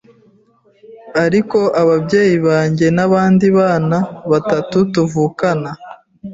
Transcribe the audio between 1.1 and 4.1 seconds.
ariko ababyeyi banjye n’abandi bana